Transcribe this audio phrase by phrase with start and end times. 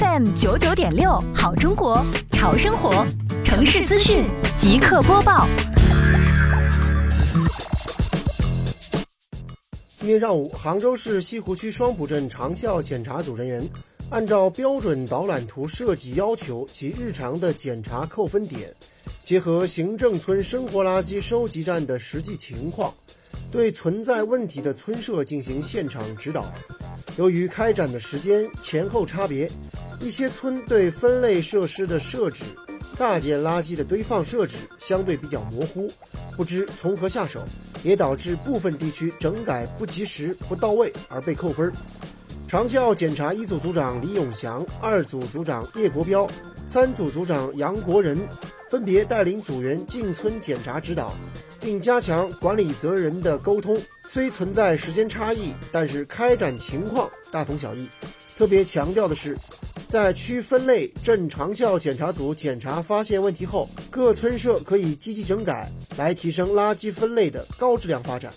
[0.00, 3.06] FM 九九点六，好中国，潮生活，
[3.44, 4.24] 城市资讯
[4.58, 5.46] 即刻播报。
[9.98, 13.62] 今天上午，杭州市西湖区双浦镇长效检查组人员
[14.08, 18.74] 按照标准导览图设计要求及日常的检查扣分点，
[19.22, 22.94] 结合行政村生活垃圾收集站的实际情况，
[23.50, 26.50] 对存在问题的村社进行现场指导。
[27.18, 29.50] 由于开展的时间前后差别，
[30.02, 32.42] 一些村对分类设施的设置、
[32.98, 35.88] 大件垃圾的堆放设置相对比较模糊，
[36.36, 37.40] 不知从何下手，
[37.84, 41.72] 也导致部分地区整改不及时、不到位而被扣分。
[42.48, 46.28] 长效检查一组组长李永祥、二组组长叶国标、
[46.66, 48.18] 三组组长杨国仁
[48.68, 51.14] 分别带领组员进村检查指导，
[51.60, 53.80] 并加强管理责任人的沟通。
[54.06, 57.88] 虽存在时间差异，但是开展情况大同小异。
[58.36, 59.36] 特别强调的是，
[59.92, 68.32] 在区分类镇长效检查组检查发现问题后，各村社可以积极整改，来提升垃圾分类的高质量发展。